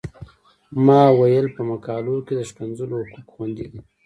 [0.85, 3.81] ما ویل په مقالو کې د ښکنځلو حقوق خوندي دي.